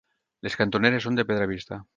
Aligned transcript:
Les 0.47 0.55
cantoneres 0.61 1.07
són 1.09 1.21
de 1.21 1.27
pedra 1.33 1.53
vista. 1.57 1.83